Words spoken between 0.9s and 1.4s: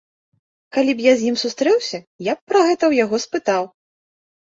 б я з ім